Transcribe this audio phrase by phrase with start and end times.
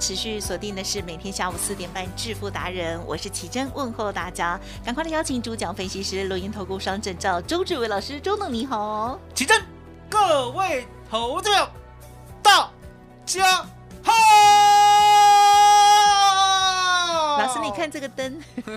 [0.00, 9.20] 持续锁定的是每天下午四点半致富达人，我是奇珍，问候大家，赶快来邀请主讲分析师、录音投顾双证照周志伟老师，周董你好。
[9.34, 9.62] 奇珍，
[10.08, 11.70] 各位投资者，
[12.42, 12.70] 大
[13.26, 13.56] 家
[14.02, 14.12] 好。
[17.38, 18.72] 老师，你看这个灯，它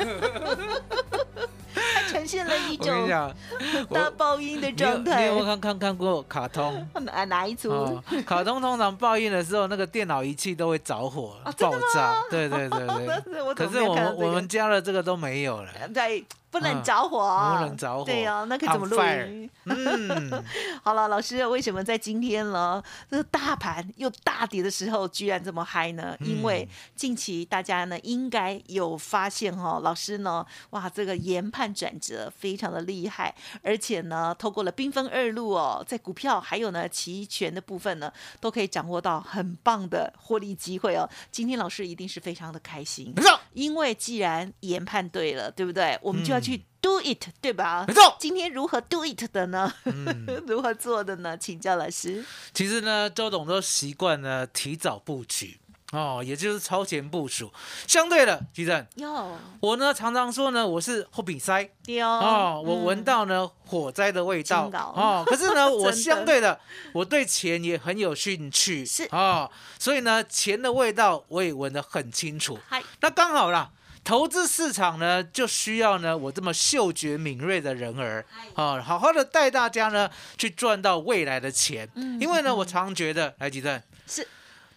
[2.24, 3.10] 呈现了一种，
[3.92, 5.46] 大爆音的状态你有没有。
[5.46, 6.88] 看看看过卡通？
[7.02, 7.70] 哪哪一组？
[7.70, 12.16] 哦，卡通通常报应的时候，那个电脑仪器都会着火、爆炸。
[12.30, 13.54] 对对对对。
[13.54, 15.70] 可是我们我们家的这个都没有了。
[15.94, 19.50] 对，不能嗯着火啊，不能着火对呀、那可以怎么录音？
[19.66, 20.44] 嗯，
[20.84, 22.82] 好了，老师，为什么在今天呢？
[23.10, 26.16] 这个大盘又大跌的时候，居然这么嗨呢？
[26.20, 41.10] 嗯因为近期大家呢应该有发现哦，老师呢，哇，这个研判转折非常的厉害，而且呢，透过了兵分二路哦，在股票还有呢期权的部分呢，都可以掌握到很棒的获利机会哦。
[41.32, 43.11] 今天老师一定是非常的开心
[43.54, 45.98] 因为既然研判对了，对不对？
[46.02, 47.86] 我们就要去 do it，、对吧？
[47.87, 48.15] 没错。
[48.20, 49.73] 今天如何 do it 的呢？
[49.86, 51.37] 嗯， 如何做的呢？
[51.37, 52.23] 请教老师。
[52.54, 55.59] 其实呢，周董都习惯呢提早布局
[55.92, 57.53] 哦，也就是超前部署。
[57.87, 65.23] 相对的，吉正，哟，我呢常常说呢，我是后比塞丢哦，我闻嗯到呢火灾的味道哦哦。
[65.26, 66.59] 可是呢， 我相对的，
[66.93, 72.58] 我对钱也很有兴趣，是哦，所以呢，钱的味道我也闻得很清楚。
[72.67, 73.71] 嗨，那刚好啦。
[74.03, 78.25] 投资市场呢，就需要呢我这么嗅觉敏锐的人儿，
[78.55, 81.89] 啊，好好的带大家呢去赚到未来的钱。
[81.95, 84.27] 嗯因为呢，我常觉得，来吉正，是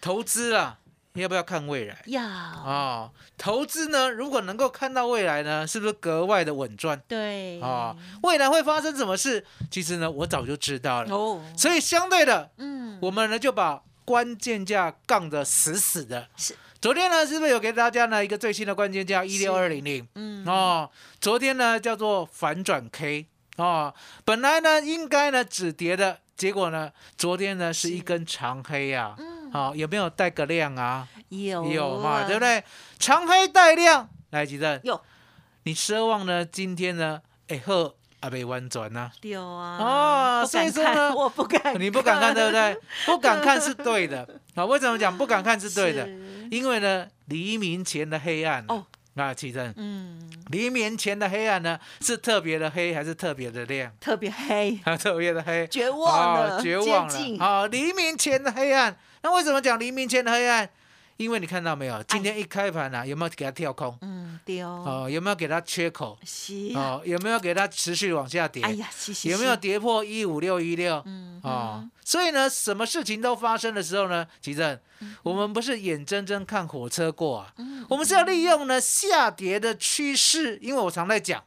[0.00, 0.78] 投资啊，
[1.14, 2.02] 要不要看未来？
[2.06, 7.00] 要哦，投资呢，如果能够看到未来呢，是不是格外的稳赚？
[7.08, 9.44] 对啊、未来会发生什么事？
[9.70, 11.14] 其实呢，我早就知道了。
[11.14, 16.28] 哦，所以相对的，嗯，我们呢就把关键价杠得死死的。
[16.36, 20.06] 是，昨天呢，是不是有给大家呢一个最新的关键价一六二零零？
[20.14, 23.26] 嗯哦，昨天呢叫做反转 K
[23.56, 23.92] 哦，
[24.24, 29.14] 本来呢应该呢止跌的，结果呢昨天呢是一根长黑啊。
[29.18, 31.08] 嗯好、有没有带个量啊？
[31.30, 32.60] 有有嘛，对不对？
[32.60, 32.64] 对？
[32.98, 35.00] 长黑带量，来，吉正，有
[35.62, 36.44] 你奢望呢？
[36.44, 37.22] 今天呢？
[37.48, 39.78] 哎呵，啊，被弯转呐，有啊
[40.42, 42.76] 哦所以说呢我不敢，你不敢看，对不对？
[43.06, 44.64] 不敢看是对的 啊。
[44.64, 46.08] 为什么讲不敢看是对的？
[46.50, 48.84] 因为呢，黎明前的黑暗哦，
[49.14, 53.92] 啊，启正，嗯，黎明前的黑暗呢，是特别的黑还是特别的亮？
[54.00, 57.38] 特别黑，啊， 特别的黑，绝望了，哦绝望了。
[57.38, 60.68] 好，黎明前的黑暗，那为什么讲黎明前的黑暗？
[61.16, 63.96] 因为你看到没有，今天一开盘啊，有没有给它跳空？
[64.02, 66.18] 嗯，丢，哦，有没有给它缺口？
[66.24, 68.62] 是，哦，有没有给它持续往下跌？
[68.62, 69.56] 哎呀，是是，有没有？
[69.56, 71.02] 跌破一五六一六？
[71.06, 74.78] 嗯，哦嗯，所以呢，什么事情都发生的时候呢，吉正，
[75.22, 81.42] 我们不是眼睁睁看火车过啊，嗯我们是要利用呢下跌的趋势，因为我常在讲，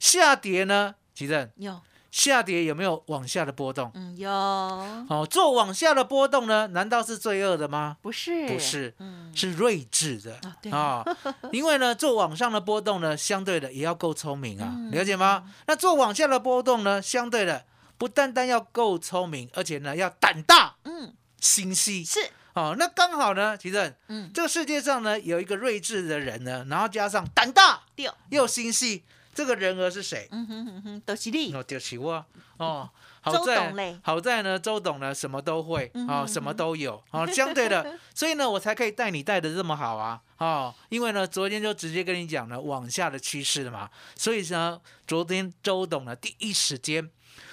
[0.00, 1.80] 下跌呢，吉正，有，
[2.10, 3.90] 下跌有没有往下的波动？
[3.94, 7.96] 嗯，有，哦，做往下的波动呢，难道是罪恶的吗？
[8.02, 10.34] 不是，不是，嗯，是睿智的。
[10.42, 10.72] 啊对。
[10.72, 11.04] 啊、
[11.52, 14.90] 因为呢，做往上的波动呢，相对的也要够聪明啊，嗯。
[14.90, 15.44] 了解吗？
[15.66, 17.64] 那做往下的波动呢，相对的
[17.96, 22.18] 不单单要够聪明，而且呢要胆大嗯，心细是，
[22.54, 22.74] 哦。
[22.76, 27.82] 那刚好呢，其实嗯，这个世界上呢有一个睿智的人呢，然后加上胆大，
[28.30, 29.04] 又心细，
[29.34, 30.28] 这个人儿是谁？
[30.30, 31.52] 嗯哼哼哼，都是你。
[31.54, 32.24] 哦，就是我
[32.58, 32.90] 哦。
[33.22, 47.10] 好在好在呢，周董呢什么都会哦，嗯哼什么都有哦，相对的， 所以呢，我才可以带你带的这么好啊哦，因为呢，昨天就直接跟你讲了往下的趋势了嘛，所以呢，昨天周董呢第一时间，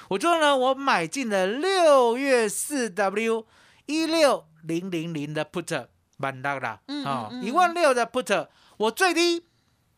[0.08, 3.46] 我就呢，我买进了六月四 W
[3.88, 8.48] 一六零零零的 put 满大啦，嗯哦嗯，嗯一万六的 put，
[8.78, 9.46] 我最低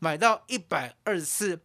[0.00, 1.60] 买到一百二十四。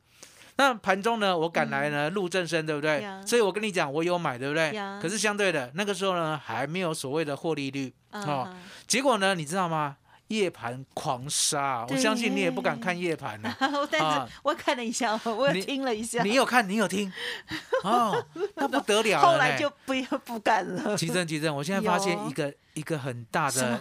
[0.57, 3.05] 那盘中呢，我赶来呢陆正身，对不对？
[3.25, 4.71] 所以我跟你讲，我有买，对不对？
[5.01, 8.47] 可是相对的，那个时候呢，还没有所谓的获利率哦。
[8.47, 9.97] 嗯结果呢，你知道吗？
[10.29, 13.49] 夜盘狂杀，我相信你也不敢看夜盘了。
[13.59, 17.11] 哼但我看了一下，我听了一下，你有看，你有听
[17.83, 18.25] 哦，
[18.55, 19.21] 那不得了。
[19.21, 19.93] 后来就不
[20.25, 20.97] 不敢了。
[20.97, 23.79] 奇正奇正，我现在发现一个一个很大的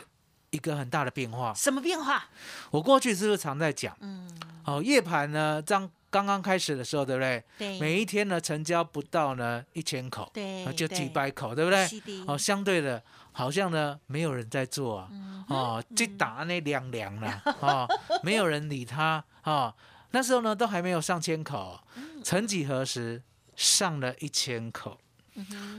[0.51, 1.55] 一个很大的变化。
[1.55, 2.25] 什么变化？
[2.71, 3.97] 我过去是不是常在讲？
[4.01, 4.29] 嗯，
[4.67, 7.43] 哦，夜盘呢，刚刚刚开始的时候，对不对？
[7.59, 10.31] 对，每一天呢，成交不到呢一千口，
[10.73, 11.89] 就几百口，对不对？
[12.29, 13.03] 哦，相对的，
[13.33, 17.89] 好像呢没有人在做啊，嗯哦，这打那凉凉了， 哦，
[18.23, 19.75] 没有人理他，哦，
[20.13, 22.23] 那时候呢都还没有上千口，嗯。
[22.23, 23.21] 曾几何时
[23.57, 24.99] 上了一千口，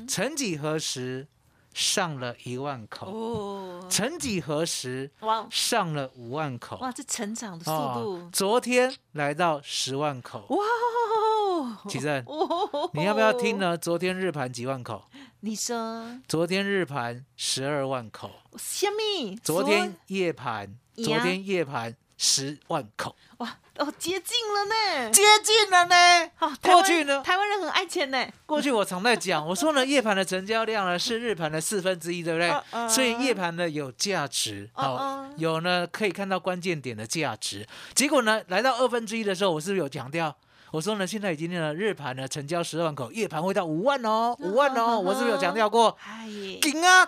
[0.06, 1.26] 曾几何时
[1.76, 5.46] 上了一万口，哦，曾几何时哇。
[5.52, 10.58] 上了五万口，哇，这成长的速哦度，，昨天来到十万口，哇。
[10.58, 12.90] 哦，奇正，哦。
[12.94, 13.60] 你要不要听？
[13.60, 13.78] 呢？
[13.78, 15.04] 昨天日盘几万口？
[15.42, 16.18] 你说。
[16.30, 19.36] 昨天日盘十二万口，虾米？
[19.36, 25.12] 昨天夜盘，昨天夜盘十万口，哇哦，接近了呢。
[25.12, 25.96] 接近了呢。
[26.40, 28.26] 哦，台湾过去呢台湾人很爱钱呢。
[28.46, 37.68] 过去我常在讲，我说呢，夜盘的成交量呢 是日盘的四分之一，对不对所以夜盘呢有价值，好、有呢可以看到关键点的价值。
[37.94, 40.34] 结果呢，来到二分之一的时候，我是不是有强调？
[40.72, 45.98] 我说呢，现在已经呢日盘呢成交十万口，夜盘会到五万哦，五万哦，我是不是有强调过？
[46.06, 47.06] 哎耶，紧啊！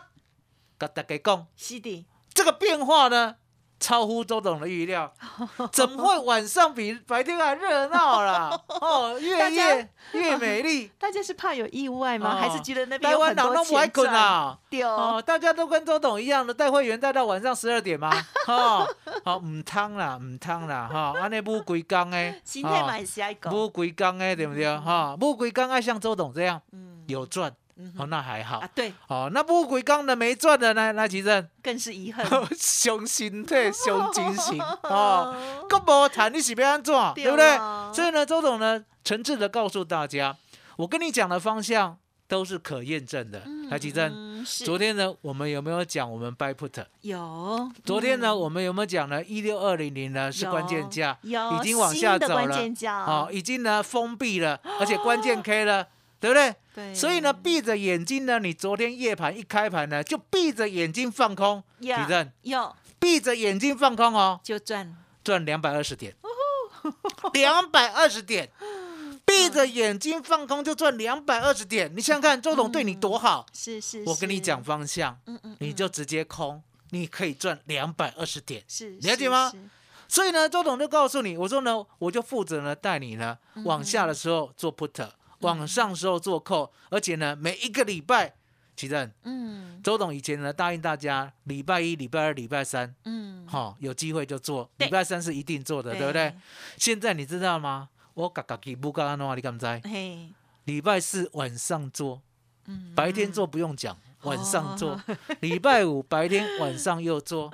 [0.78, 3.36] 跟大家讲，是的，这个变化呢，
[3.80, 5.12] 超乎周董的预料，
[5.72, 8.60] 怎么会晚上比白天还热闹啦？
[8.82, 10.92] 哦，越夜越美丽。
[11.00, 12.34] 大家是怕有意外吗？
[12.36, 14.24] 哦还是觉得那边台湾有很多人都不爱困钱赚？
[14.26, 14.58] 啊！
[14.70, 18.12] 丢哦，大家都跟周董一样的，带会员带到晚上十二点吗？
[18.48, 18.88] 哦，
[19.24, 24.78] 好，唔汤啦，唔汤啦，哈，安尼不规工诶，心态嘛也是爱讲，不规工诶，对不对？
[24.78, 28.70] 哈，不规工爱像周董这样嗯有赚，嗯哦，那还好啊，。
[28.74, 30.92] 对，哦，那不鬼刚的没赚的呢？
[30.94, 32.26] 那其实更是遗憾。
[32.58, 35.36] 伤心体、 伤精神 哦。
[35.70, 37.58] 个无谈你是要安怎，对不对？
[37.94, 40.36] 所以呢，周总呢，诚挚的告诉大家，
[40.78, 41.98] 我跟你讲的方向
[42.28, 43.42] 都是可验证的。
[43.70, 46.86] 台积电，嗯，是昨天呢，我们有没有讲我们 buy put？
[47.02, 49.22] 有，昨天呢，嗯我们有没有讲呢？
[49.26, 55.86] 一六二零零呢是关键价，已经往下走了键价哦，已经呢封闭了， 而且关键 K 了，
[56.20, 56.56] 对不对？
[56.74, 66.16] 对，所以呢，闭着眼睛呢，你昨天夜盘一开盘呢，就闭着眼睛放空，呀地震，有闭着眼睛放空哦，就赚，赚两百二十点，
[67.34, 68.50] 两百二十点，
[69.26, 73.46] 闭着眼睛放空就赚两百二十点，你想想看，周董对你多好。
[73.54, 75.58] 是是，我跟你是讲，方向，嗯嗯，嗯。
[75.60, 76.62] 你就直接空，
[76.92, 78.64] 你可以赚两百二十点。
[78.68, 79.50] 是了解吗？
[79.52, 79.58] 是。
[79.58, 79.64] 是
[80.10, 83.64] 所以呢，周董就告诉你，我说呢，我就负责呢带你呢嗯。
[83.66, 88.34] 往下的时候做 put，往上的时候做 call，而且呢每一个礼拜，
[88.76, 96.34] 其正，嗯周董以前呢答应大家，礼拜一、礼拜二、礼拜三，嗯，哈、有机会就做，对礼拜三是一定做的，对不对？？
[96.78, 97.90] 现在你知道吗？
[98.16, 99.66] 我嘎嘎给不嘎安你敢知？
[99.84, 100.30] 嘿，
[100.66, 102.22] 礼拜四晚上做，
[102.66, 105.00] 嗯白天做不用讲，晚上做。
[105.40, 107.52] 礼拜五 白天晚上又做，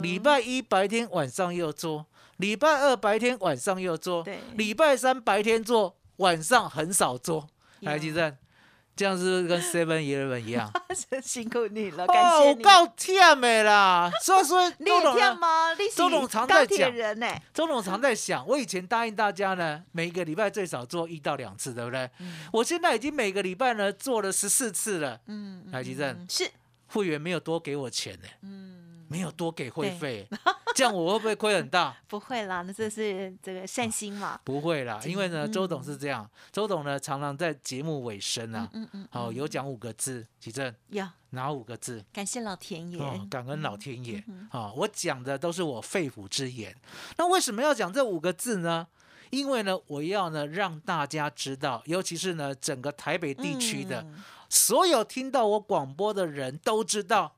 [0.00, 2.06] 礼拜一白天晚上又做，
[2.38, 7.48] 礼拜二白天晚上又做对，礼拜三白天做，晚上很少做。
[7.80, 8.36] 有台积电，
[8.96, 10.72] 这样是不是跟 Seven Eleven 一样？
[11.22, 12.58] 辛苦你了，哦，感谢你。
[12.58, 14.10] 我够忝的啦！
[14.22, 15.74] 所以说， 周董吗？
[15.94, 22.10] 周董常在讲人呢，周董常在想，我以前答应大家呢，每一个礼拜最少做一到两次，对不对？
[22.52, 26.50] 我现在已经每个礼拜呢做了十四次了，嗯，嗯台积电嗯是，
[26.88, 30.28] 会员没有多给我钱呢，嗯，没有多给会费，
[30.78, 31.96] 这样我会不会亏很大？
[32.06, 35.52] 不会啦，那这是这个善心嘛，不会啦，因为呢，嗯。
[35.52, 41.04] 周董是这样，周董呢常常在节目尾声啊，嗯嗯，好、有讲五个字，奇正有。
[41.30, 42.04] 哪五个字？
[42.12, 44.22] 感谢老天爷，哦，感恩老天爷。
[44.28, 46.72] 嗯啊、我讲的都是我肺腑之言。
[47.16, 48.86] 那为什么要讲这五个字呢？
[49.30, 54.22] 因为呢，我要呢让大家知道，尤其是呢整个台北地区的、嗯。
[54.48, 57.34] 所有听到我广播的人都知道，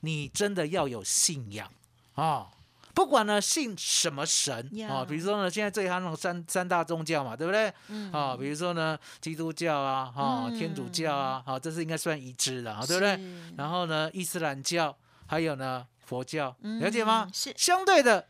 [0.00, 1.70] 你真的要有信仰。
[2.14, 2.48] 啊、
[2.96, 7.70] 不管呢信什么神呀啊，比如说呢现在最夯那种三三大宗教嘛，对不对？
[7.88, 13.20] 嗯啊，比如说呢基督教啊，哈、嗯天主教啊，好、这是应该算一致的啊，对不对？
[13.58, 17.34] 然后呢伊斯兰教，还有呢佛教，了解吗嗯？
[17.34, 18.28] 是相对的，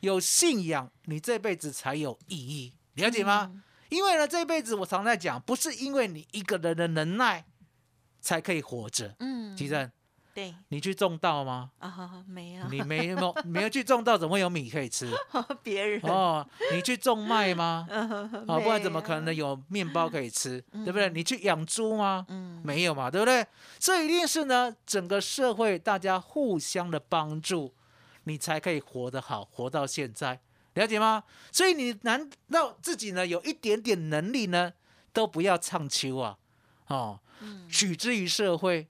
[0.00, 3.48] 有信仰，你这辈子才有意义，了解吗？
[3.50, 7.44] 嗯因为呢，这辈子我常在讲，不是因为你一个人的能耐
[8.22, 9.14] 才可以活着。
[9.18, 9.90] 嗯，其实
[10.34, 11.70] 对你去种稻吗？
[11.78, 15.10] 啊，没有你没有没有去种稻，怎么会有米可以吃？
[15.62, 17.86] 别人哦，你去种麦吗？
[17.90, 20.60] 啊哦，不然怎么可能有面包可以吃？
[20.84, 21.10] 对不对？
[21.10, 22.24] 你去养猪吗？
[22.28, 23.46] 嗯没有嘛，对不对？
[23.78, 27.74] 所以一定是呢，整个社会大家互相的帮助，
[28.24, 30.40] 你才可以活得好，活到现在，
[30.74, 31.24] 了解吗？
[31.50, 34.72] 所以你难道自己呢有一点点能力呢，
[35.12, 36.38] 都不要唱秋啊？
[36.88, 37.20] 哦，
[37.68, 38.86] 取之于社会，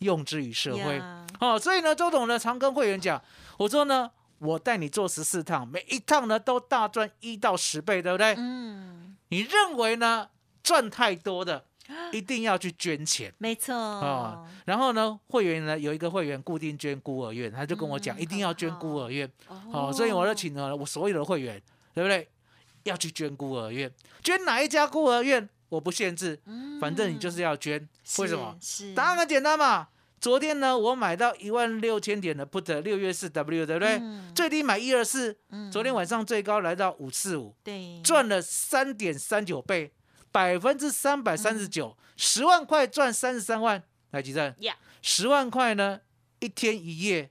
[0.00, 0.96] 用之于社会。
[0.96, 3.22] 呀哦，所以呢，周董呢常跟会员讲，
[3.56, 8.34] 我说呢，我带你做十四趟，每一趟呢都大赚一到十倍，对不对？
[8.36, 10.28] 嗯，你认为呢
[10.62, 11.64] 赚太多的，
[12.12, 13.32] 一定要去捐钱。
[13.38, 19.30] 没错啊、然后呢，会员呢有一个会员固定捐孤儿院，他就跟我讲，嗯一定要捐孤儿院。
[19.72, 21.62] 哦，所以我就请了我所有的会员，
[21.94, 22.28] 对不对？
[22.84, 23.92] 要去捐孤儿院，
[24.22, 26.38] 捐哪一家孤儿院我不限制，
[26.78, 27.88] 反正你就是要捐。
[28.18, 28.54] 为什么？
[28.94, 29.88] 答案很简单嘛。
[30.20, 33.96] 昨天呢，我买到一万六千点的 put 六月四 W，对不对？
[34.02, 39.90] 嗯最低买一二四，嗯昨天晚上最高来到五四五，对赚了三点三九倍，
[40.30, 44.54] 百分之三百三十九，十万块赚三十三万，来几站？
[44.58, 46.00] 呀，十万块呢，
[46.40, 47.30] 一天一夜，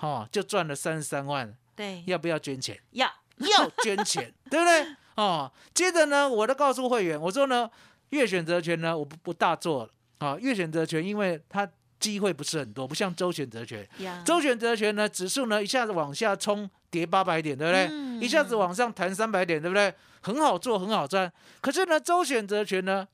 [0.00, 2.80] 哦，就赚了三十三万，对要不要捐钱？
[2.90, 4.96] 要 要捐钱，对不对？
[5.16, 7.70] 哦，接着呢，我都告诉会员，我说呢，
[8.10, 11.68] 月选择权呢，我不不大做了啊，月选择权，因为它
[12.00, 17.88] 机会不是很多，不像周选择权，呀周选择权呢，指数呢一下子往下冲，跌八百点，对不对？
[17.90, 19.92] 嗯一下子往上弹三百点，对不对？
[20.20, 21.30] 很好做，很好赚。
[21.60, 23.08] 可是呢，周选择权呢，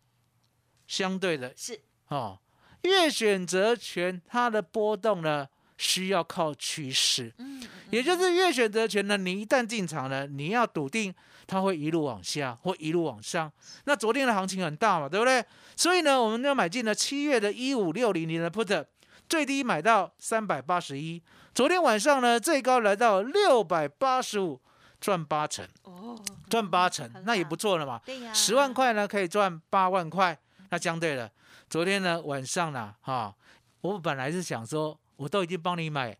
[0.87, 2.39] 相对的是哦，
[2.83, 5.49] 月选择权它的波动呢，
[5.81, 11.13] 需要靠趋势，嗯也就是越选择权呢，你一旦进场呢，你要笃定
[11.47, 13.51] 它会一路往下或一路往上。
[13.85, 15.43] 那昨天的行情很大嘛，对不对？
[15.75, 18.85] 所以呢，我们要买进了七月的一五六零零的 put，
[19.27, 21.23] 最低买到三百八十一，
[21.55, 24.61] 昨天晚上呢，最高来到六百八十五，
[25.01, 27.99] 赚八成，哦赚八成，那也不错了嘛。
[28.05, 31.31] 对呀十万块呢可以赚八万块，那相对了，
[31.71, 33.35] 昨天呢晚上呢，哈、
[33.81, 36.17] 我本来是想说，我都已经帮你买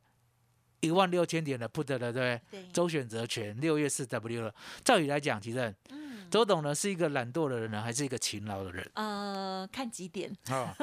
[0.81, 2.69] 一万六千点的 put 了，对不对？
[2.71, 4.55] 周选择权六月四 W 了。
[4.85, 10.77] 照理来讲，其实嗯周董呢是一个懒惰的人呢，还是一个勤劳的人呃看几点啊？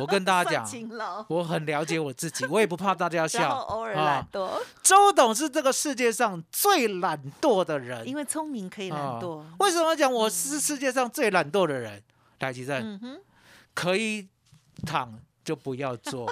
[0.00, 3.56] 我跟大家算讲， 勤劳我很了解我自己，我也不怕大家笑。
[3.68, 8.06] 偶尔啊懒惰周董是这个世界上最懒惰的人。
[8.06, 12.02] 因为聪明可以懒啊惰为什么讲我是世界上最懒惰的人？
[12.40, 13.20] 来，吉正，嗯哼
[13.74, 14.28] 可以
[14.86, 16.26] 躺就不要做，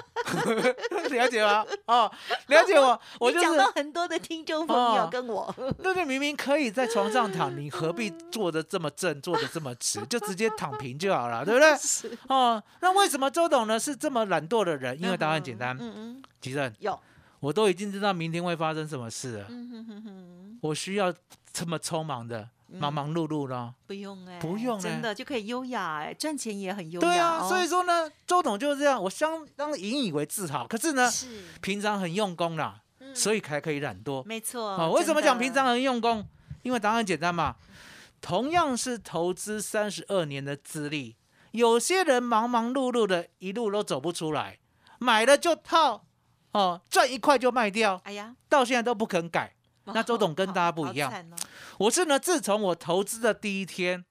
[1.11, 1.65] 了解吗？
[1.85, 2.11] 哦，
[2.47, 5.09] 了解我， 我就是讲到很多的听众朋友哦。
[5.11, 5.53] 跟我。
[5.79, 11.75] 那你明明可以在床上躺，你何必坐的这么正，坐的这么直，就直接躺平就好了，对不对？
[11.77, 12.17] 是。
[12.27, 14.99] 哦，那为什么周董呢是这么懒惰的人？
[15.01, 16.97] 因为答案很简单，嗯嗯吉正，有。
[17.39, 20.59] 我都已经知道明天会发生什么事了，嗯哼哼哼。
[20.61, 21.11] 我需要
[21.51, 22.47] 这么匆忙的
[22.79, 23.73] 忙忙碌碌呢？
[23.85, 30.65] 不用哎不用真哎的就可以优雅哎赚钱也很优雅对啊，哦所以说呢，周董就是这样，我相当引以为自豪。
[30.67, 34.23] 可是呢，是平常很用功啦，嗯所以才可以懒惰。
[34.23, 36.25] 没错好、为什么讲平常很用功？
[36.63, 37.55] 因为答案很简单嘛，
[38.21, 41.15] 同样是投资三十二年的资历，
[41.51, 44.59] 有些人忙忙碌碌的，一路都走不出来，
[44.99, 46.05] 买了就套，
[46.51, 49.55] 哦，赚一块就卖掉，哎呀到现在都不肯改。
[49.93, 51.11] 那周董跟大家不一样。
[51.77, 54.05] 我是呢，自从我投资的第一天，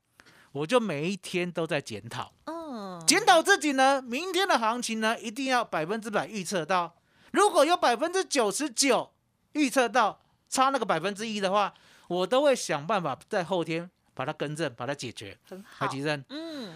[0.53, 2.33] 我就每一天都在检讨。
[2.47, 3.03] 嗯。
[3.07, 6.97] 检讨自己呢，明天的行情呢，一定要百分之百预测到。
[7.33, 9.13] 如果有百分之九十九
[9.53, 11.73] 预测到，差那个百分之一的话，
[12.09, 15.39] 我都会想办法在后天把它更正，把它解决。
[15.49, 15.87] 很好。
[15.87, 16.75] 海吉生，嗯。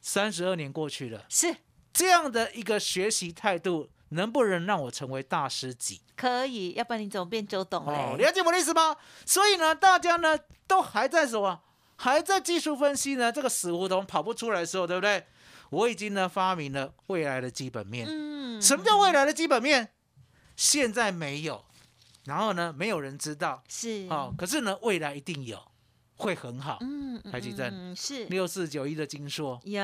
[0.00, 1.54] 三十二年过去了，是。
[1.92, 6.00] 这样的一个学习态度，能不能让我成为大师级？
[6.16, 8.96] 可以要不然你怎么变周董哦，嘞了解我的意思吗？
[9.26, 11.60] 所以呢，大家呢都还在什么？
[11.96, 13.30] 还在技术分析呢？
[13.30, 15.24] 这个死胡同跑不出来的时候，对不对？
[15.70, 18.06] 我已经呢发明了未来的基本面。
[18.08, 19.92] 嗯什么叫未来的基本面？
[20.56, 21.64] 现在没有，
[22.24, 24.34] 然后呢，没有人知道是哦。
[24.36, 25.58] 可是呢，未来一定有，
[26.22, 26.78] 会很好。
[26.80, 29.82] 嗯台积电嗯是六四九一的金硕有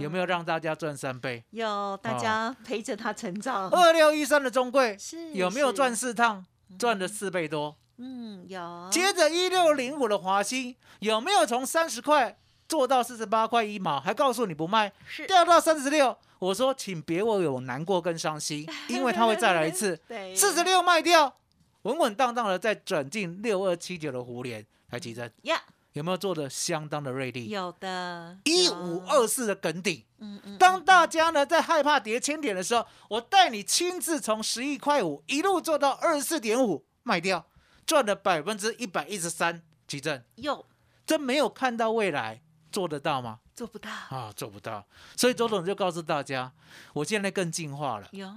[0.00, 1.44] 有没有让大家赚三倍？
[1.50, 6.44] 有大家陪着他成长二六一三的中贵是有没有是赚四趟？
[6.78, 8.88] 赚了四倍多，嗯，有。
[8.90, 12.36] 接着一六零五的华兴有没有从三十块
[12.68, 14.00] 做到四十八块一毛？
[14.00, 16.16] 还告诉你不卖，是掉到三十六。
[16.38, 19.96] 我说，请别为我难过跟伤心， 因为它会再来一次。
[20.06, 21.36] 对，四十六卖掉，
[21.82, 25.62] 稳稳当当的再转进六二七九的胡联来提升，呀，
[25.96, 27.48] 有没有做的相当的锐利？
[27.48, 30.04] 有的，一五二四的梗顶。
[30.18, 37.46] 嗯嗯，当大家呢在害怕跌千点的时候，我带你亲自从十一块五一路做到二十四点五卖掉，
[37.86, 39.62] 赚了百分之一百一十三。
[39.88, 40.66] 奇正，有
[41.06, 43.40] 真没有看到未来，做得到吗？
[43.54, 44.86] 做不到，啊，做不到。
[45.16, 46.52] 所以周董就告诉大家，
[46.92, 48.30] 我现在更进化了，有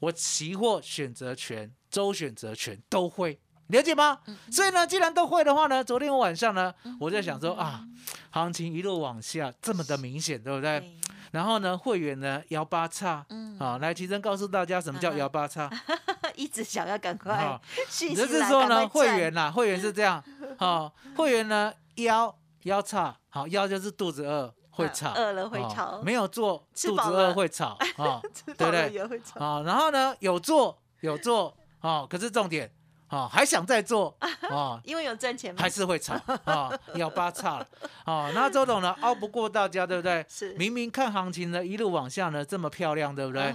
[0.00, 3.40] 我期货选择权、周选择权都会。
[3.68, 4.18] 了解吗？
[4.50, 7.82] 所以呢，既然都会的话呢，昨天晚上呢，我在想说啊，
[8.30, 10.78] 行情一路往下，这么的明显，对不对？
[10.80, 10.96] 对，
[11.32, 15.68] 然后呢，会员呢摇八叉，嗯，啊，来提升告诉大家什么叫摇八叉。
[16.36, 17.58] 一直想要赶快
[17.88, 20.22] 就是来说呢，会员呐，会员是这样，
[20.58, 22.32] 啊， 会员呢腰
[22.64, 26.02] 腰叉，好腰就是肚子饿会啊吵，饿了会啊吵。
[26.02, 28.20] 没有做肚子饿会吵啊，
[28.56, 29.22] 对不对？
[29.38, 32.70] 啊，然后呢有做有做啊，可是重点
[33.08, 37.66] 啊还想再做啊，因为有赚钱嘛，还是会吵啊，要八叉了
[38.04, 38.30] 啊。
[38.34, 40.24] 那周董呢熬不过大家，对不对？
[40.28, 43.54] 是明明看行情呢一路往下呢这么漂亮，对不对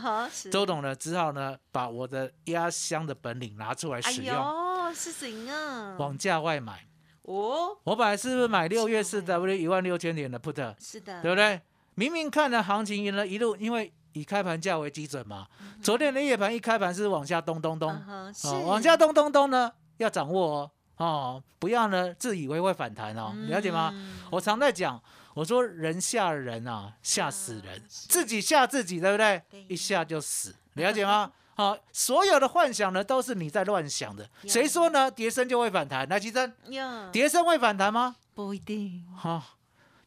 [0.52, 5.96] 周董呢只好呢把我的压箱的本领拿出来哎使用，哦，是行啊？
[5.98, 6.88] 往价外买。
[7.24, 11.62] 哦，我本来是不是买六月四 W 一万六千点的 put，是的，对不对？
[11.94, 15.48] 明明看了行情呢一路，因为以开盘价为基准嘛。
[15.82, 17.90] 昨天的夜盘一开盘是往下咚咚咚，
[18.66, 20.72] 往下咚咚咚呢要掌握哦，
[21.06, 23.92] 哦，不要呢自以为会反弹哦，了解吗？
[23.94, 25.02] 嗯我常在讲，
[25.34, 29.66] 我说人吓人啊，吓死人，是自己吓自己，对不对对？
[29.68, 31.32] 一下就死， 了解吗？
[31.54, 34.28] 好、所有的幻想呢都是你在乱想的。
[34.48, 35.12] 谁说呢？
[35.12, 36.08] 跌升就会反弹？
[36.08, 38.16] 来，奇珍，呀，跌升会反弹吗？
[38.34, 39.44] 不一定，哈、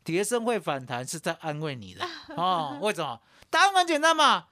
[0.02, 2.78] 跌升会反弹是在安慰你的 哦。
[2.80, 3.20] 为什么？
[3.54, 4.46] 答案很简单嘛，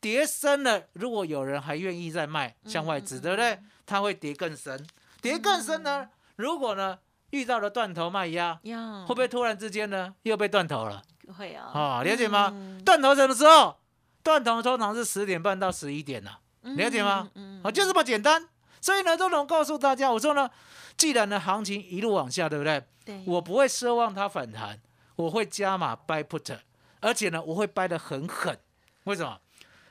[0.00, 3.56] 跌深了，如果有人还愿意再卖，向外资，对不对？
[3.86, 4.84] 它会跌更深，
[5.22, 6.08] 跌更深呢？
[6.34, 6.98] 如果呢
[7.30, 11.00] 遇到了断头卖压，呀，会不会突然之间呢又被断头了？
[11.36, 11.70] 会啊？
[11.72, 12.50] 啊、了解吗？
[12.52, 13.78] 嗯断头什么时候？
[14.24, 17.30] 断头通常是十点半到十一点呐、了解吗？
[17.36, 18.48] 嗯，啊，就这么简单。
[18.80, 20.50] 所以呢，周董告诉大家，我说呢，
[20.96, 22.82] 既然呢行情一路往下，对不对？
[23.04, 24.80] 对，我不会奢望它反弹，
[25.14, 26.58] 我会加码 buy put，
[27.00, 28.58] 而且呢，我会掰得很狠。
[29.04, 29.38] 为什么？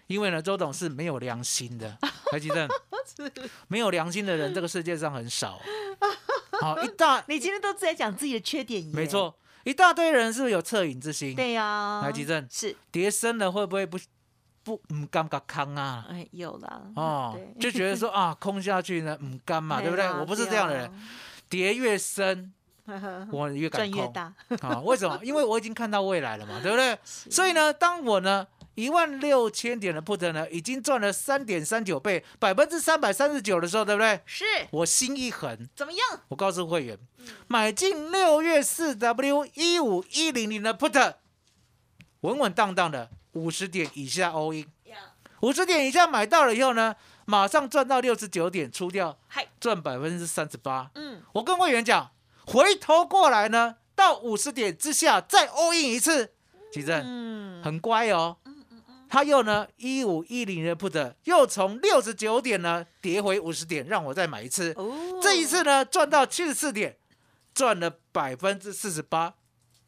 [0.07, 1.97] 因为呢，周董是没有良心的，
[2.31, 2.67] 台积电
[3.67, 5.59] 没有良心的人，这个世界上很少。
[6.61, 11.35] 好，一大你今天都在讲自己的缺点耶，没，错，一大堆人是不是有恻隐之心？
[11.35, 13.99] 对呀，台积电是，跌深了会不会不
[14.63, 16.05] 不唔尴尬康啊？
[16.09, 20.05] 哎，有啦，哦，就觉得说啊，空下去呢，唔甘嘛，对不对？
[20.05, 20.91] 啦我不是这样的人，，
[21.49, 22.53] 跌越深，
[23.31, 23.91] 我越敢空。
[23.91, 24.33] 赚越大，
[24.67, 25.19] 啊，为什么？
[25.23, 26.97] 因为我已经看到未来了嘛， 对不对？
[27.03, 34.21] 所以呢，当我呢一万六千点的 put 呢，已经赚了三点三九倍，百分之三百三十九的时候，对不对？
[34.25, 36.01] 是我心一横，怎么样？
[36.29, 36.97] 我告诉会员，
[37.47, 41.15] 买进六月四 W 一五一零零的 put，
[42.21, 44.65] 稳稳当当的五十点以下 all in，
[45.41, 46.95] 五十点以下买到了以后呢，
[47.25, 50.89] 马上赚到六十九点出掉，嗨，赚百分之三十八。
[50.95, 52.09] 嗯，我跟会员讲，
[52.47, 56.31] 回头过来呢，到五十点之下再 all in 一次，
[56.71, 58.37] 奇正嗯，很乖哦。
[59.09, 64.73] 他又呢一五一零的 put 又从六十九点呢跌回五十点，让我再买一次。
[64.77, 66.97] 哦，这一次呢赚到七十四点，
[67.53, 69.33] 赚了百分之四十八，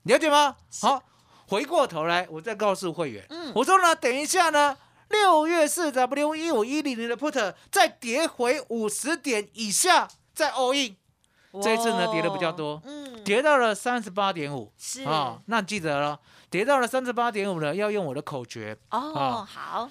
[0.04, 0.58] 了解吗？
[0.82, 1.02] 好，
[1.48, 4.78] 回过头来我再告诉会员，嗯我说呢，等一下呢。
[5.10, 10.95] 六月四 W 一五一零零的 put 再跌回五十点以下，再 all in，
[11.62, 15.04] 这一次呢跌的比较多嗯，跌到了三十八点五是。
[15.04, 15.40] 啊。
[15.46, 19.90] 那记得了，跌到了三十八点五呢，要用我的口诀，哦，好，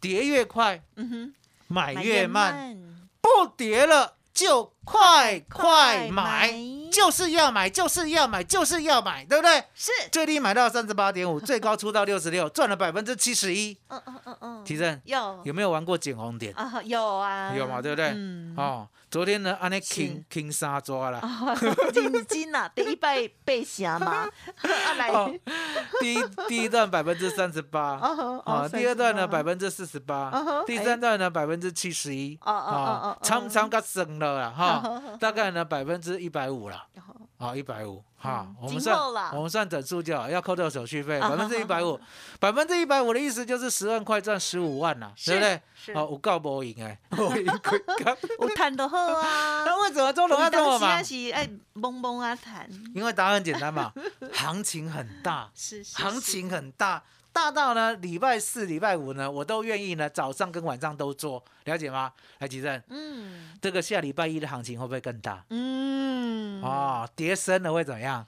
[0.00, 1.34] 跌越快嗯哼，
[1.66, 6.52] 买买越慢，慢，不跌了就快快买，
[6.98, 9.62] 就是要买，就是要买，就是要买，对不对？
[9.72, 13.78] 是，最低买到三十八点五， 最高出到六十六，赚了百分之七十一。
[13.86, 15.00] 嗯嗯嗯嗯，提升。
[15.04, 15.40] 有。
[15.44, 16.52] 有没有玩过捡红点？
[16.54, 18.08] 啊，有啊，有嘛，对不对？
[18.16, 19.94] 嗯，哦，昨天呢，安尼是。
[19.94, 21.54] king king 杀抓了，啊，
[21.94, 24.26] 金金呐，第一拜被侠嘛，
[24.62, 25.32] 啊来，哦
[26.00, 36.84] 第一第一段百分之三十八， 哦啊，第二段呢百分，之四十嗯八，第三段呢百分之七十一，哦哦哦哦啊哦，常常个升了啦，哈，大概呢百分之一百五了，
[37.38, 38.98] 啊，一百五哈嗯，我们算
[39.32, 42.00] 我们算整数就好，要扣掉手续费，啊百分之 一百五，
[42.40, 45.62] 百分之一百五的意思就是十万块赚十五万呐，对不对？
[45.76, 48.16] 是哦，有告不赢哎，我赢亏刚。
[48.40, 49.62] 有谈得好啊。
[49.66, 51.04] 那为什么周董要这么忙？
[51.04, 53.92] 是爱懵懵啊谈，因为答案很简单嘛，
[54.32, 57.02] 行情很大， 是是行情很大，
[57.38, 62.12] 大到呢礼拜四、礼拜五呢，我都愿意呢早上跟晚上都做，了解吗？
[62.38, 65.44] 来，吉正，嗯这个下礼拜一的行情会不会更大？
[65.50, 68.26] 嗯，哦，跌深了会怎么样？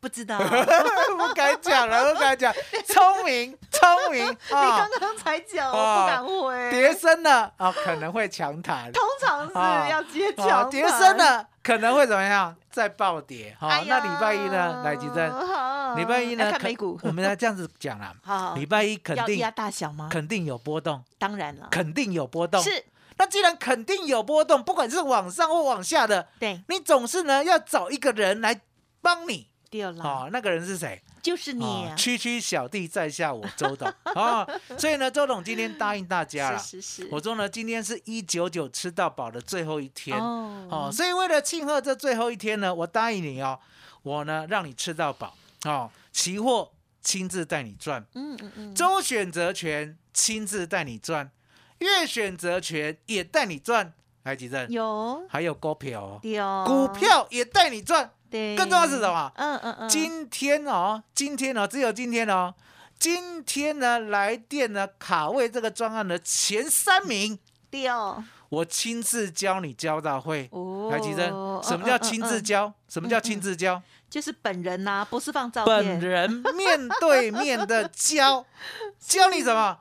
[0.00, 0.38] 不知道，
[1.18, 2.54] 不敢讲了， 不敢讲，
[2.86, 4.90] 聪明聪明 你啊刚！
[5.00, 6.70] 刚才讲，我哦不敢回。
[6.70, 8.92] 跌升了啊，可能会强弹。
[8.92, 11.16] 通常是啊要接啊，强，跌深。
[11.16, 12.54] 了可能会怎么样？
[12.70, 13.56] 再暴跌。
[13.58, 14.82] 好、哎那礼拜一呢？
[14.82, 16.50] 来，吉正，好礼拜一呢？
[16.50, 18.14] 看美股，我们要这样子讲 啦。
[18.22, 20.08] 好，礼拜一肯定要大小吗？
[20.10, 22.62] 肯定有波动，当然了，肯定有波动。
[22.62, 22.84] 是
[23.18, 28.60] 那既然肯定有波动，不管是往上或往下的，对，你总是呢要找一个人来
[29.00, 29.51] 帮你。
[29.72, 31.00] 对了，哦，那个人是谁？
[31.22, 31.64] 就是你。
[31.64, 33.88] 哦啊，区区小弟在下我周董。
[34.14, 36.58] 啊、所以呢，周董今天答应大家了。
[36.58, 40.18] 是是是，我说呢，今天是一九九吃到饱的最后一天。
[40.18, 40.68] 哦。
[40.70, 43.58] 哦所以为了庆贺这最后一天呢，我答应你哦，
[44.02, 45.34] 我呢让你吃到饱。
[45.64, 51.30] 哦，期货亲自带你赚，嗯嗯嗯，周选择权亲自带你赚，
[51.78, 54.70] 月选择权也带你赚，来几阵？
[54.70, 55.24] 有。
[55.30, 56.64] 还有股票哦，有。
[56.66, 58.12] 股票也带你赚。
[58.32, 59.30] 对，更重要是什么？
[59.36, 62.54] 嗯嗯嗯，今天哦，今天哦，只有今天哦，
[62.98, 67.38] 今天呢来电呢卡位这个专案的前三名，
[67.70, 70.48] 对哦，我亲自教你教到会。
[70.50, 71.28] 哦来，吉珍，
[71.62, 72.40] 什么叫亲自？
[72.40, 72.72] 教？
[72.88, 73.82] 什么叫亲自教？
[74.10, 78.44] 就是本人呐，不是放照片本，人面对面的教，
[78.98, 79.78] 教你什么？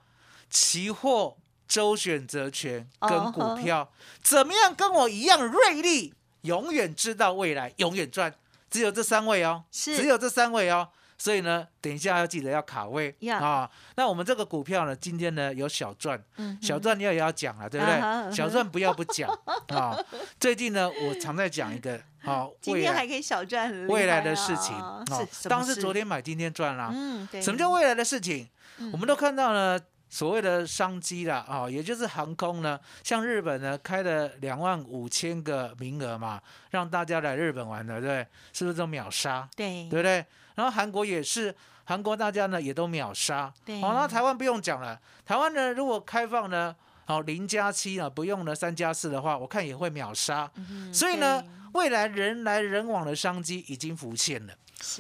[0.50, 1.38] 期货、
[1.68, 3.90] 周选择权跟股票，
[4.22, 8.34] 怎么样跟我一样锐利，永远知道未来，永远赚。
[8.72, 10.90] 只有这三位哦，是只有这三位哦。
[11.18, 13.70] 所以呢，等一下要记得要卡位呀啊。
[13.96, 18.36] 那我们这个股票呢，今天呢有小赚，嗯小赚你也要讲了，对不对？
[18.36, 19.30] 小赚不要不讲
[19.68, 19.96] 啊。
[20.40, 26.90] 最近呢，我常在讲一个啊， 今天还可以小赚未来的事情哦是，什么当时事昨天买，今天赚啦。
[26.92, 28.50] 嗯，对，什么叫未来的事情？
[28.80, 29.80] 嗯我们都看到了
[30.12, 36.40] 所谓的商机啦，啊，也就是航空呢，像日本呢开了两万五千个名额嘛，
[36.72, 38.28] 让大家来日本玩的，对不对？
[38.52, 39.48] 是不是都秒杀？
[39.56, 40.26] 对对不对？
[40.56, 43.52] 然后韩国也是，韩国大家呢也都秒杀。
[43.64, 50.52] 对好、那台湾不用讲了，台湾呢如果开放呢，好零加七啊，不用了三加四的话，我看也会秒杀。
[50.58, 51.42] 嗯所以呢，
[51.74, 54.54] 未来人来人往的商机已经浮现了。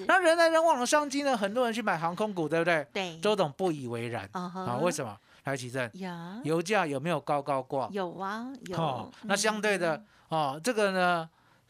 [0.07, 2.85] 那人来人往的商机呢，很多人去买航空股，对不对？
[2.93, 5.17] 对周董不以为然啊为什么？
[5.45, 7.87] 来奇正，呀油价有没有高高挂？
[7.91, 11.27] 有啊有哦，，那相对嗯的哦，这个呢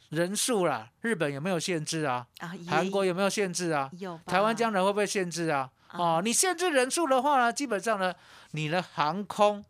[0.10, 2.28] 人数啦，日本有没有限制啊？
[2.40, 3.90] 啊，也韩国有没有限制啊？
[3.98, 5.70] 有，台湾将来会不会限制啊？
[5.94, 8.14] 哦，你限制人数的话呢，基本上呢，
[8.52, 9.64] 你的航空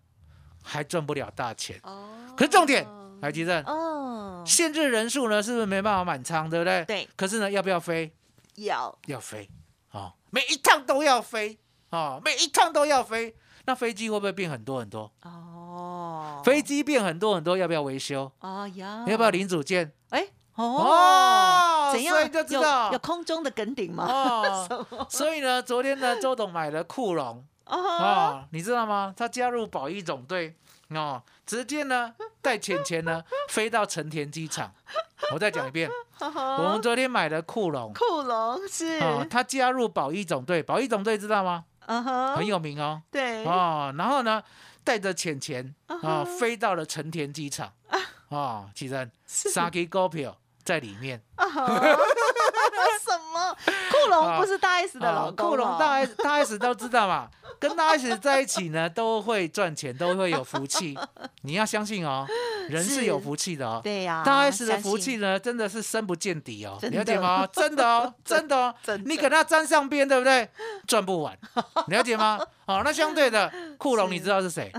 [0.63, 1.79] 还赚不了大钱。
[1.83, 2.83] 哦，可是重点，
[3.21, 6.83] 来吉正，哦，限制人数呢，是不是没办法满仓，对不对？
[6.85, 8.11] 对，可是呢，要不要飞？
[8.55, 9.49] 要要飞
[9.91, 11.59] 哦，每一趟都要飞
[11.89, 13.35] 哦，每一趟都要飞。
[13.65, 15.11] 那飞机会不会变很多很多？
[15.21, 18.31] 哦，飞机变很多很多，要不要维修？
[19.05, 19.93] 要不要零组件？
[20.09, 24.05] 哎哦哦，怎样所以就知有道有空中的梗顶吗？
[24.09, 29.13] 哦， 所以呢，昨天呢，周董买了库龙哦，哦，你知道吗？
[29.15, 30.55] 他加入保一总队
[30.89, 34.71] 哦，直接呢带钱钱呢 飞到成田机场。
[35.33, 41.65] 我再讲一遍， 我们昨天买的库龙库龙是，哦，他加入保一总队，保一总队知道吗？
[41.87, 43.01] 嗯哼，很有名哦。
[43.11, 44.41] 对，哦，然后呢，
[44.85, 47.69] 带着钱钱嗯啊，飞到了成田机场。
[48.29, 51.21] 哦，其实三支股票在里面。
[51.35, 53.57] 啊 什么？
[53.91, 57.29] 库龙不是大 S 的老啊公哦，库龙大 S 大 S 都知道嘛，
[57.61, 60.97] 跟大 S 在一起呢，都会赚钱，都会有福气。
[61.43, 62.25] 你要相信哦，
[62.67, 63.79] 人是有福气的哦。
[63.83, 67.47] 对呀，大 S 的福气呢，真的是深不见底哦，了解吗？
[67.53, 70.49] 真的哦， 真的哦真，的你给他沾上边，对不对？
[70.87, 71.37] 赚不完，
[71.85, 72.39] 了解吗？
[72.65, 74.71] 哦，那相对的， 库龙你知道是谁？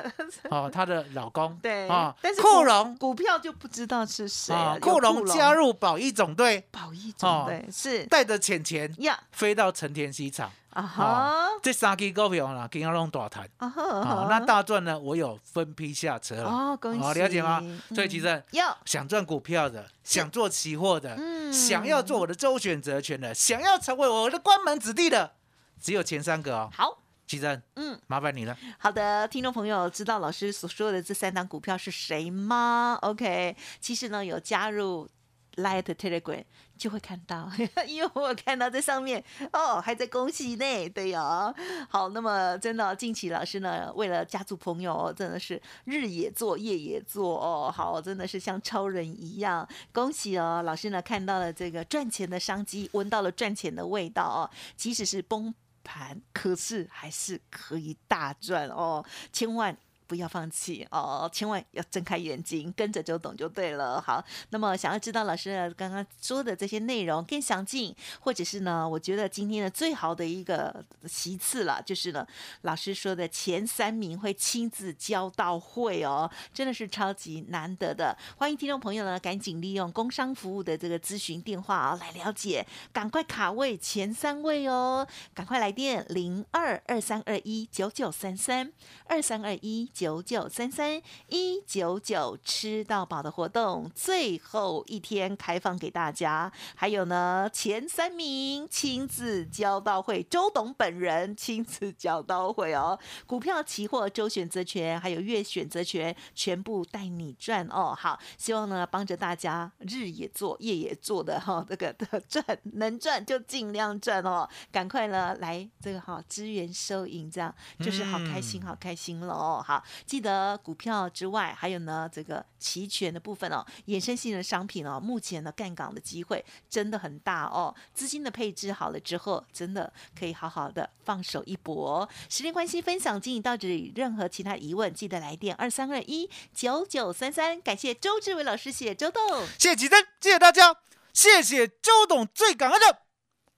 [0.48, 1.54] 哦，她的老公。
[1.60, 10.50] 对啊，但是库龙股票就不知道是谁库龙加入保一总队，保一总队是带着钱钱呀飞到成田机场。
[10.70, 13.48] 啊哈这三支股票呢，今天弄大谈。
[13.58, 16.48] 啊那大赚呢，我有分批下车了。
[16.48, 17.60] 哦恭喜哦了解吗？
[17.94, 25.32] 所以其嗯实要想赚股票的，想做期货的，嗯想要做我的周选择权的，想要成为我的关门子弟的，
[25.80, 26.70] 只有前三个哦。
[26.72, 26.98] 好。
[27.26, 28.58] 其实嗯，麻烦你了。
[28.76, 35.08] 好的，听众朋友知道老师所说的这三档股票是谁吗？OK，其实呢有加入
[35.54, 36.42] Light Telegram
[36.80, 37.46] 就会看到，
[37.86, 41.54] 因为我看到在上面哦，还在恭喜呢，对哦。
[41.90, 47.70] 好，那么真的近期老师呢，为了家族朋友，真的是日也做，夜也做哦。
[47.70, 59.76] 好，真的是像超人一样，恭喜哦，老师呢看到了这个赚钱的商机，闻到了赚钱的味道哦，即使是崩盘，可是还是可以大赚哦，千万。
[60.10, 64.00] 不要放弃哦，千万要睁开眼睛，跟着就懂就对了。
[64.00, 72.26] 好，那么想要知道老师刚刚说的这些内容更详尽，或者是呢，我觉得今天的最好的一个其次了，就是呢，
[72.62, 78.18] 老师说的前三名会亲自教到会哦，真的是超级难得的。
[78.36, 88.72] 欢迎听众朋友呢，赶紧利用工商服务的这个咨询电话啊来了解，赶快卡位前三位哦，赶快来电零二二三二一九九三三
[89.06, 89.88] 二三二一。
[90.00, 107.94] 九九三三一九九吃到饱的活动最后一天开放给大家，还有呢前三名亲自交到会，周董本人亲自交到会哦，股票、期货、周选择权还有月选择权全部带你赚哦。
[107.94, 119.62] 好，希望呢帮着大家日也做夜也做的哈，这个的赚能赚就尽量赚哦，赶快呢来这个哈支援收银，这样就是好开心好开心了哦。
[119.62, 119.84] 好。
[120.06, 127.74] 记得股票之外，还有呢这个期权的部分哦，衍生性的商品哦，目前的干港的机会真的很大哦。
[127.94, 132.08] 资金的配置好了之后，真的可以好好的放手一搏。
[132.28, 137.60] 时间关系，分享经营到这里，任何其他疑问记得来电二三二一九九三三。
[137.60, 140.76] 感谢周志伟老师，谢谢周董，谢谢吉珍，谢谢大家，
[141.12, 143.02] 谢谢周董，最感恩的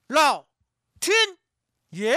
[0.09, 0.47] 老
[1.01, 1.38] 天
[1.90, 2.16] 爷。